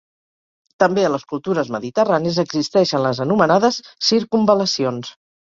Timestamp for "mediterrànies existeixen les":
1.75-3.23